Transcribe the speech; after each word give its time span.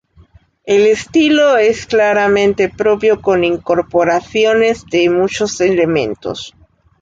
El 0.65 0.87
estilo 0.87 1.57
es 1.57 1.85
claramente 1.85 2.69
propio 2.69 3.21
con 3.21 3.43
incorporaciones 3.43 4.83
de 4.87 5.11
muchos 5.11 5.61
elementos. 5.61 6.55